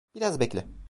[0.15, 0.67] Biraz bekle.